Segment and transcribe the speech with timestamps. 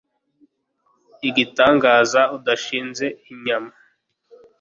[1.29, 3.71] Igitangaza udashinze inyama